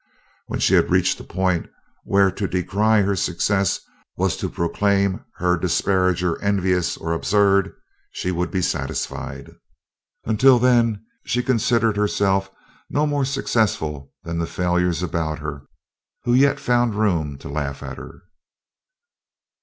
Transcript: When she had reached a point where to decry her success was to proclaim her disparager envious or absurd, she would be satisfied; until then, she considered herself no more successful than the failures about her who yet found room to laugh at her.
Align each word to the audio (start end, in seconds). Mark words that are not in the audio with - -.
When 0.47 0.59
she 0.59 0.73
had 0.73 0.89
reached 0.89 1.19
a 1.19 1.23
point 1.23 1.67
where 2.05 2.31
to 2.31 2.47
decry 2.47 3.03
her 3.03 3.15
success 3.15 3.79
was 4.17 4.35
to 4.37 4.49
proclaim 4.49 5.23
her 5.35 5.59
disparager 5.59 6.41
envious 6.41 6.97
or 6.97 7.13
absurd, 7.13 7.71
she 8.11 8.31
would 8.31 8.49
be 8.49 8.63
satisfied; 8.63 9.51
until 10.25 10.57
then, 10.57 11.05
she 11.23 11.43
considered 11.43 11.97
herself 11.97 12.49
no 12.89 13.05
more 13.05 13.25
successful 13.25 14.11
than 14.23 14.39
the 14.39 14.47
failures 14.47 15.03
about 15.03 15.37
her 15.37 15.67
who 16.23 16.33
yet 16.33 16.59
found 16.59 16.95
room 16.95 17.37
to 17.37 17.47
laugh 17.47 17.83
at 17.83 17.97
her. 17.97 18.23